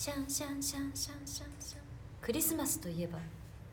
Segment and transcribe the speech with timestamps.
[0.00, 1.48] シャンシャンシャンシャンシャン。
[1.58, 1.80] シャン
[2.22, 3.18] クリスマスといえば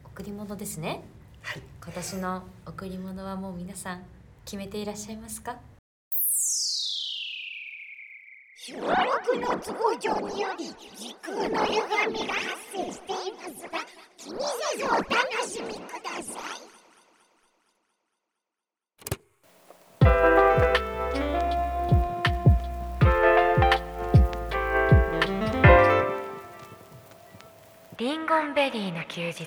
[0.03, 1.03] 贈り物ですね。
[1.43, 1.61] はい。
[1.83, 4.01] 今年の贈り物はもう皆さん
[4.43, 5.55] 決めていらっしゃいますか？
[8.57, 10.65] 収録の都合上により
[10.97, 11.79] 時空の歪
[12.09, 13.77] みが発生していますが
[14.17, 14.39] 気に
[14.73, 15.05] せずお楽
[28.45, 29.45] ンベリーの休日。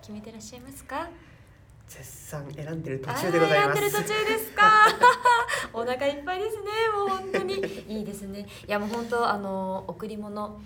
[0.00, 1.08] 決めてらっしゃいますか？
[1.88, 3.58] 絶賛選んでる途中でございます。
[3.58, 4.62] あーやってる途中ですか？
[5.74, 6.62] お腹いっぱいですね
[6.96, 7.54] もう本当に。
[7.88, 8.46] いいですね。
[8.66, 10.60] いやもう本当あの贈り物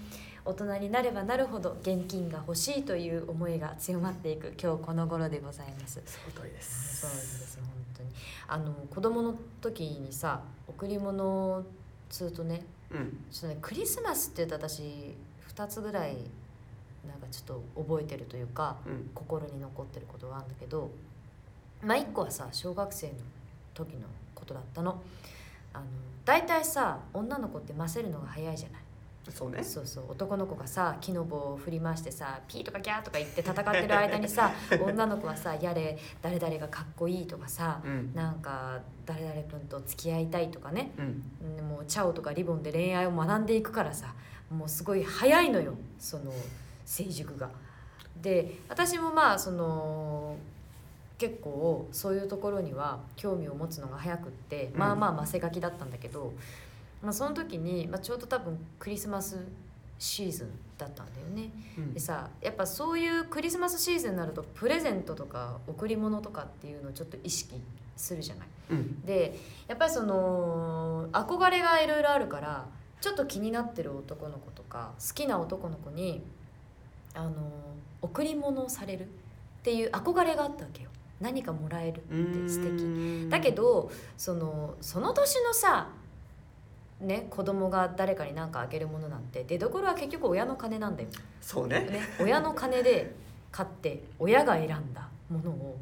[0.45, 6.01] 大人になればなるほど現金が欲しいという思いが強まっていく今日この頃でございます。
[6.07, 8.11] その通りでそうなんすです本当に。
[8.47, 11.65] あの子供の時にさ贈り物
[12.09, 13.27] つうとねうん。
[13.31, 15.17] ちょっとねクリスマスって言うと私
[15.55, 16.17] 2つぐらい
[17.07, 19.11] なんかちょっと覚えてるというかうん。
[19.15, 20.91] 心に残ってることがあるんだけど
[21.83, 23.13] まあ1個はさ小学生の
[23.75, 25.01] 時のことだったの。
[25.73, 25.85] あの
[26.25, 28.83] 大体さ女の子ってませるのが早いじゃない。
[29.31, 29.63] そうね。
[29.63, 30.05] そうそう。
[30.11, 38.15] 男の子がさ木の棒を振り回してさピーとかギャーとか言って戦ってる間にさ 女の子はさやれ誰々がかっこいいとかさうん。
[38.15, 40.93] なんか誰々君と付き合いたいとかね。
[40.99, 41.23] うん。
[41.59, 44.15] うんもうチャオとかリボンで恋愛を学んでいくからさ
[44.51, 45.75] もうすごい早いのよ。
[45.99, 46.33] その
[46.87, 47.51] 成熟が。
[48.23, 50.37] で私もまあその
[51.19, 56.33] 結構そういうところには興味を持つのが早くって、うんまあまあませがきだったんだけど、
[57.03, 59.39] まあ、その時に、まあ、ちょうど多分クリスマス
[59.99, 61.51] シーズンだったんだよね。
[61.79, 67.55] うんでさやっぱそういうクリスマスシーズンになるとプレゼントとか贈り物とかっていうのをちょっと意識
[67.97, 68.49] するじゃない。
[68.71, 72.67] うんでやっぱりその憧れがいろいろあるから
[73.01, 76.23] ちょっと気になってる男の子とか好きな男の子に
[77.17, 77.33] あの
[78.03, 79.07] 贈り物をされるっ
[79.63, 80.91] ていう憧れがあったわけよ。
[81.21, 83.31] 何かもらえるって素敵。
[83.31, 85.89] だけどそのその年のさ
[87.01, 91.09] ね子供が誰かに何かあげるものなんて出どころは結局親の金なんだよ。
[91.41, 91.81] そうね。
[91.81, 93.15] ね、親の金で
[93.51, 95.79] 買って親が選んだものを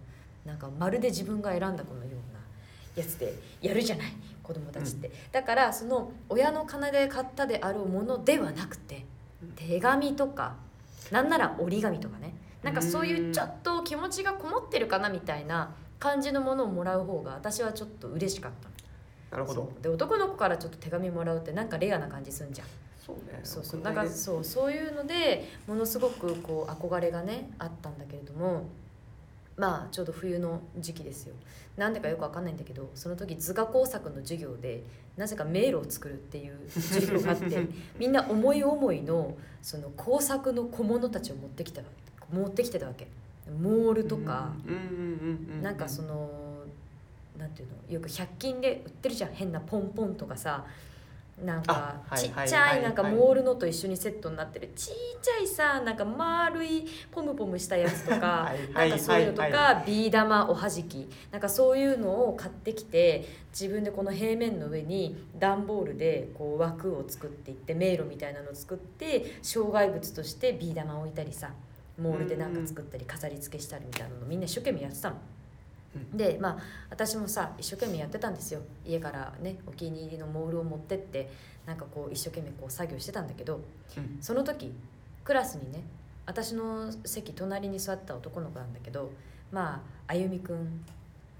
[0.46, 9.04] なんかまるで自分が選んだこのようなやつでやるじゃない子供たちって、だからその親の金で買ったであろうものではなくて
[9.56, 10.54] 手紙とか
[11.10, 12.34] なんなら折り紙とかね。
[12.62, 18.74] なんかそういうちょっと気持ちがこもってるかなみたいな感じのものをもらう方が私はちょっと嬉しかったの。
[19.30, 19.72] なるほど。
[19.82, 22.66] で男の子からちょっと手紙もらうってなんかレアな感じすんじゃん。
[23.04, 23.40] そうね。
[23.42, 23.80] そうそう。
[23.80, 28.64] 送りたいねなんかそうそういうのでものすごくこう憧れがねあったんだけれども
[29.56, 31.34] まあちょうど冬の時期ですよ。
[31.76, 34.84] なんでかよくわかんないんだけどその時図画工作の授業で
[35.16, 37.66] なぜか迷路を作るっていう授業があって
[37.98, 41.82] みんな思い思いのその工作の小物たちを持ってきた
[42.32, 43.06] 持ってきてたわけ。
[43.60, 44.54] モールとか、
[45.62, 46.30] なんかその
[47.38, 49.32] なんていうのよく100均で売ってるじゃん。
[49.32, 50.64] 変なポンポンとかさ
[51.42, 53.12] なんかちっちゃいなんかはい。
[53.12, 61.08] モールのと一緒にセットになってるちっちゃいさなんか丸いポムポムしたやつとか はいなんかそういうのとはいかビー玉おはじき。
[61.32, 71.52] なんかそういうのを買ってきて自分でこの平面の上に段ボールでこう枠を作っていって迷路みたいなのを作って障害物としてビー玉を置いたりさ
[71.98, 75.16] モールでなんか作ったり飾り付けしたりみたいなのみんな一生懸命やってたの。
[76.12, 76.58] でまあ
[76.90, 78.60] 私もさ一生懸命やってたんですよ。
[78.84, 81.30] 家からねお気に入りのモールを持ってって
[81.66, 83.60] なんかこう一生懸命こう作業してたんだけど
[83.96, 84.18] うん。
[84.20, 84.72] その時
[85.24, 85.82] クラスにね
[86.26, 89.10] 私の席隣に座った男の子なんだけど
[89.52, 90.84] まああゆみくん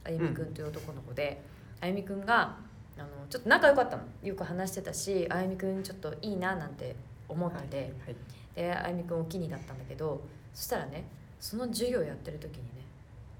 [0.05, 1.41] あゆみくんという男の子で、
[1.81, 2.57] あゆみくんが
[2.99, 4.03] あのちょっと仲良かったの。
[4.23, 6.95] よく話してたしあゆみくんちょっといいななんて
[7.29, 8.17] 思ってて、はいはい。
[8.55, 10.21] であゆみくんお気にだったんだけど
[10.53, 11.05] そしたらね
[11.41, 12.69] その授業やってる時にね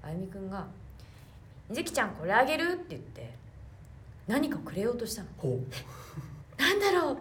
[0.03, 0.65] あゆみくんが
[1.69, 3.33] 「みずきちゃんこれあげる?」って言って
[4.27, 5.27] 何かくれようとしたの？
[5.37, 5.59] ほ
[6.57, 7.15] なんだろうなんだろ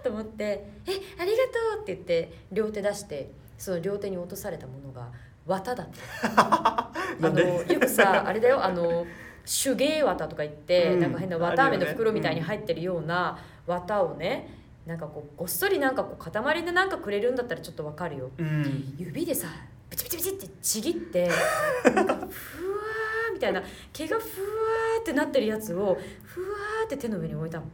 [0.00, 0.04] う？
[0.04, 0.44] と思って
[0.86, 5.08] 「えありがとう」って言って両手出してその両手に落とされたものが
[5.46, 5.88] 綿だっ
[6.20, 6.92] た。
[7.20, 8.64] うあのよくさあれだよ。
[8.64, 9.06] あの
[9.44, 11.00] 手芸綿とか言って、うん。
[11.00, 14.48] なんか変な綿あめの袋みたいに入ってるような綿をね
[14.86, 18.30] なんかこうごっそりなんかこう塊でなんかくれるんだったらちょっとわかるよ。
[18.38, 18.94] うん。
[18.98, 19.48] 指でさ
[19.90, 21.28] ピチピチピチってちぎって
[21.94, 22.71] なんかふ
[23.42, 23.62] たいな
[23.92, 27.64] 毛がふわーってなってるやつをふわーって手の上に置いたの。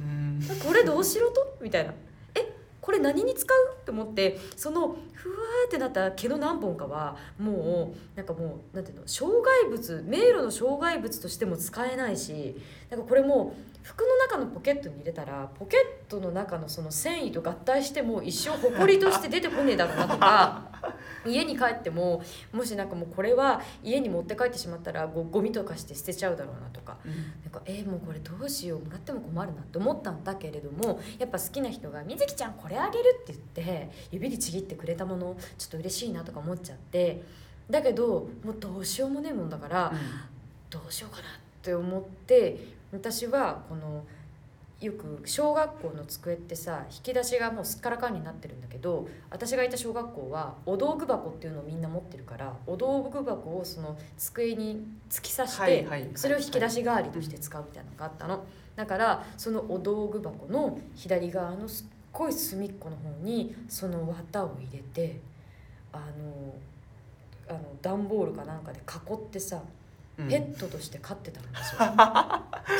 [0.00, 0.40] うん。
[0.64, 1.58] これどうしろと？
[1.60, 1.92] みたいな。
[2.34, 3.76] えこれ何に使う？
[3.84, 9.06] と思ってそのふわーってなった毛の何本かはもうなんかもうなんていうの？
[9.06, 12.56] 障害物迷路の障害物としても使えないし
[12.90, 20.68] なんかこれもう服の中のポケットに入れたらポケットの中のその繊維と合体しても一生ほこりとして出てこねえだろうなとか
[21.26, 26.96] 家に帰ってももしなんかもうこれは家に持って帰ってしまったらゴゴミとかして捨てちゃうだろうなとか。
[27.42, 37.22] なんかえー、もうこれどうしようもらっても困るなって思ったんだけれどもやっぱ好きな人が「みずきちゃんこれあげる」って言って指でちぎってくれたものちょっと嬉しいなとか思っちゃって
[37.70, 39.92] だけどもうどうしようもねえもんだから、
[40.70, 41.30] どうしようかなっ
[41.62, 42.56] て思って
[42.92, 44.04] 私はこの
[44.80, 58.44] よく小学校の机ってさ引き出しがもうすっからかんになってるんだけど私がいた小学校はお道具箱っていうのをみんな持ってるからお道具箱をその机に突き刺して、それを引き出し代わりとして使うみたいなのがあったの。
[58.74, 65.20] だからそのお道具箱の左側のすっごい隅っこの方にその綿を入れて
[65.92, 66.54] あの
[67.48, 69.75] あの段ボールかなんかで囲ってさうん
[70.16, 71.78] ペットとして飼ってたんですよ。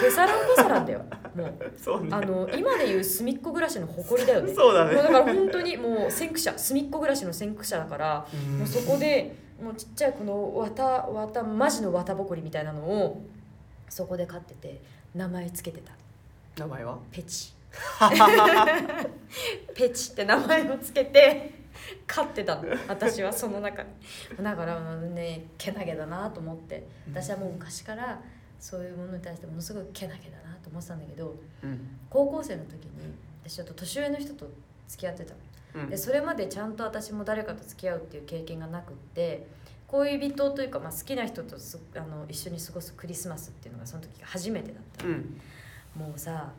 [0.01, 1.05] 手皿んこ皿んだよ。
[1.35, 1.47] もう
[2.05, 4.55] ねあの今でいう隅っこ暮らしの誇りだよね。
[4.55, 8.27] そうだねもうだから本当にもう先駆者隅っこ暮らしの先駆者だから、
[8.59, 13.23] もうそこでもうちっちゃいこの綿綿マジの綿ぼこりみたいなのを
[13.89, 14.81] そこで飼ってて
[15.15, 15.93] 名前つけてた
[16.59, 16.99] 名前は？
[17.13, 17.53] ペチ。
[19.75, 21.66] ペチって名前をつけて
[22.07, 22.63] 飼ってたの。
[22.89, 23.89] 私はその中に
[24.43, 26.87] だからねけなげだなと思って。
[27.11, 28.21] 私はもう昔から
[28.59, 31.89] そういうものに対してものすごいけなげだなと思ってたんだけどうん。
[32.11, 32.91] 高校生の時に
[33.45, 34.51] 私ちょっと年上の人と
[34.89, 35.85] 付き合ってたの。
[35.85, 35.91] うん。
[35.91, 39.47] でそれまでちゃんと私も誰かと付き合うっていう経験がなくって
[39.89, 45.11] 恋人というか、まあ、好きな人とすあの一緒に過ごすクリスマスっていうのがその時が初めてだったの。
[45.11, 45.41] うん。
[45.97, 46.53] もうさ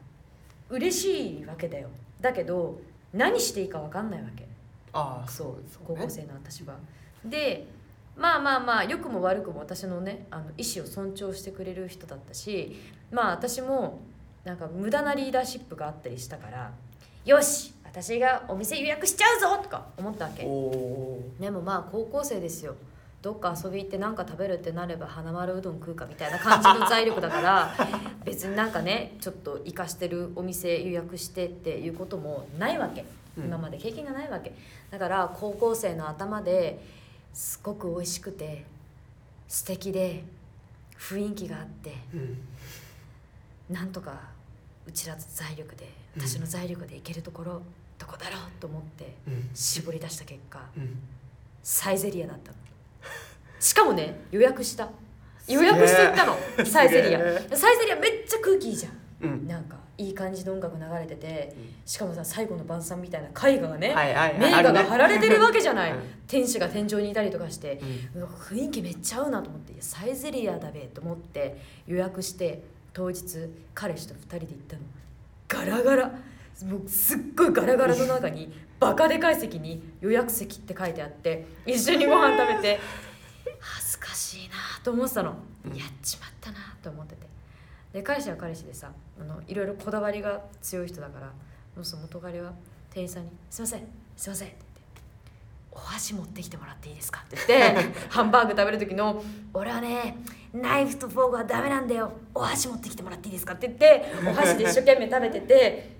[0.70, 1.90] 嬉しいわけだよ。
[2.22, 2.80] だけど
[3.14, 4.48] 何していいか分かんないわけ
[4.94, 5.88] ああそうそうね。
[5.88, 6.76] 高校生の私は。
[7.26, 7.68] で
[8.16, 12.76] まあまあまあ良くも悪くも私のねあの意思を尊重してくれる人だったし
[13.12, 14.00] まあ私も
[14.44, 16.72] なんか無駄なリーダーシップがあったりしたから
[17.26, 20.44] よし私がお店予約しちゃうぞとか思ったわけ。
[21.40, 22.76] でもまあ高校生ですよ
[23.28, 27.76] どっか遊び行って何か食べるってなれば花丸うどん食うかみたいな感じの財力だから
[28.24, 33.04] 別になんかねちょっと生かしてるお店予約してっていうこともないわけ。
[33.38, 33.44] うん。
[33.48, 34.54] 今まで経験がないわけ。
[34.90, 36.80] だから高校生の頭で
[37.34, 38.64] すごく美味しくて
[39.50, 40.24] 素敵で
[40.98, 42.38] 雰囲気があってうん。
[43.70, 44.22] なんとか
[44.86, 47.62] うちら財力でうん私の財力で行けるところ
[48.00, 49.50] どこだろうと思ってうん。
[49.54, 50.98] 絞り出した結果うん。
[51.62, 52.58] サイゼリアだったの
[53.60, 54.90] しかもね予約した。
[55.48, 56.38] 予約して行ったの。
[56.66, 57.20] サイゼリア。
[57.56, 58.94] サイゼリアめっちゃ空気いいじゃん。
[59.22, 59.48] うん。
[59.48, 61.74] なんかいい感じの音楽流れててうん。
[61.86, 64.40] しかもさ最後の晩餐みたいな絵画がね、はいはいはい。
[64.40, 66.00] 名画が貼られてるわけじゃない、うん。
[66.28, 67.82] 天使が天井にいたりとかして
[68.16, 68.24] うん。
[68.26, 71.58] 雰囲気めっちゃ合うなと思ってサイゼリアだべと思って
[71.88, 72.64] 予約して
[72.94, 73.24] 当日
[73.74, 74.82] 彼氏と2人で行ったの。
[75.48, 76.12] ガラガラ。
[76.66, 82.80] もうすっごいガラガラの中にバカでかい席に予約席って書いてあって一緒にご飯食べて
[83.60, 87.28] 恥ずかしいなと思ってたの、うんやっちまったなと思ってて
[87.94, 91.34] で彼氏は彼氏でさあのいろいろこだわりが強い人だからも
[91.82, 92.54] うその元彼は
[92.92, 95.02] 店員さんに「すいませんすいません」って言って
[95.72, 99.24] 「お箸持ってきてもらっていいですか?」って言って ハンバーグ食べる時の
[99.54, 100.18] 「俺はね
[100.54, 105.98] ナイフとフォークはダメなんだよお箸持ってきてもらっていいですか?」って言ってお箸で一生懸命食べてて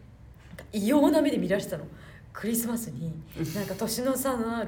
[0.72, 1.86] 異様な目で見られてたの。
[2.38, 3.12] クリスマスに
[3.56, 4.68] なんか年の差のある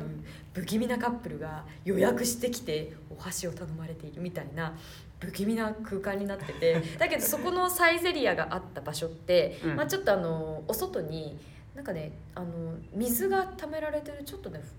[0.54, 4.74] 不気味なカップルが予約してきてお箸を頼まれているみたいな
[5.20, 9.76] 不気味な空間になってて だけどそこのサイゼリアがあった場所って、うん。
[9.76, 11.38] まあ、ちょっとあのお外に
[11.76, 12.48] なんかねあの
[12.92, 14.74] 水が溜められてるちょっとねふ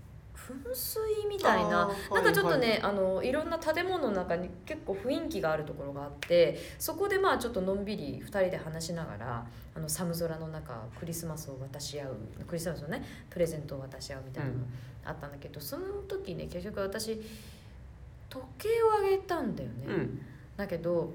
[0.50, 2.83] 噴水みたいななんかちょっとね、はい。
[2.83, 12.16] あのいろんな建物の中に結構雰囲気があるところがあってそこでまあちょっとのんびり2人で話しながらあの寒空の中クリスマスを渡し合う
[12.47, 14.66] クリスマスのねプレゼントを渡し合うみたいなのうん。
[15.04, 17.21] あったんだけど、その時ね結局私
[18.28, 19.87] 時計をあげたんだよね。
[19.87, 20.21] うん。
[20.57, 21.12] だけど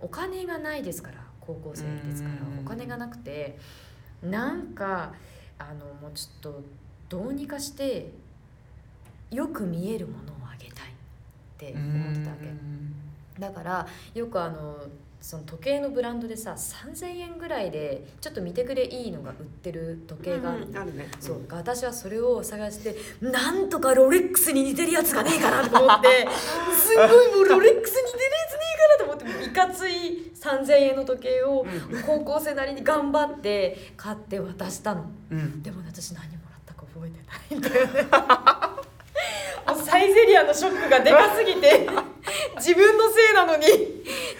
[0.00, 2.66] お金がないですから高校生ですからうん。
[2.66, 3.58] お金がなくて
[4.22, 5.14] なんか
[5.58, 6.62] あのもうちょっと
[7.08, 8.10] どうにかして
[9.32, 10.92] よく見えるものをあげたいっ
[11.58, 12.52] て思ってたわけ。
[13.40, 14.76] だからよくあの
[15.20, 20.66] その時計のブランドでさ3,000円ぐらいでちょっと見てくれいいのが売ってる時計があるの。
[20.66, 21.08] うんあるね。
[21.20, 26.08] そう私はそれを探してなんとかロレックスに似てるやつがねえかなと思って
[26.76, 31.64] すごいもうロレックスに似てるやつねえかなと思っっていかつい3,000円の時計を
[32.04, 35.04] 高校生なりに頑張って買って渡したの。
[35.30, 35.62] うん。
[35.62, 38.08] でもね私何もらったか覚えてないんだよね
[40.02, 41.88] イゼリアのショックがでかすぎて
[42.56, 43.66] 自分のせいなのに。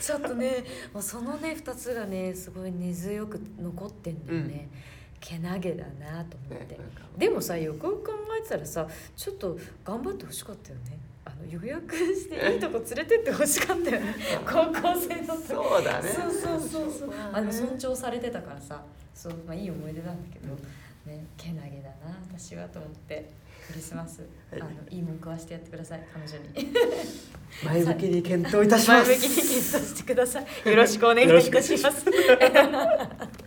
[0.01, 4.69] ちょっとねもうそのね2つがねすごい根強く残ってんだよね、
[5.21, 6.81] けなげだなと思って、ね
[7.17, 10.99] でもさよく考えてたらさちょっと頑張ってほしかったよね。
[11.25, 14.17] あの予約していいとこ連れてってほしかったよね。
[14.45, 15.47] 高校生の時。
[15.49, 16.09] そうだね。
[16.09, 16.91] そうそうそう。
[16.91, 17.23] そうだね。
[17.35, 18.83] あの尊重されてたからさ。
[19.15, 20.57] そう、まあ、いい思い出なんだけど、
[21.07, 23.31] ねけなげだな私はと思って
[23.67, 24.61] クリスマス、はい。
[24.61, 26.73] あのいいもん食わしてやってください彼女に。
[27.85, 29.09] 前向きに検討いたします。
[29.09, 30.69] 前向きに検討してください。
[30.69, 32.05] よろしくお願いいたします